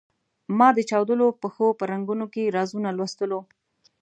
[0.57, 3.39] ما د چاودلو پښو په رنګونو کې رازونه لوستلو.